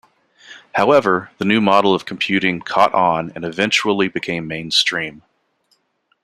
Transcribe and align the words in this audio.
However, 0.73 1.29
the 1.37 1.45
new 1.45 1.61
model 1.61 1.93
of 1.93 2.07
computing 2.07 2.59
caught 2.59 2.91
on 2.95 3.31
and 3.35 3.45
eventually 3.45 4.07
became 4.07 4.47
mainstream. 4.47 5.21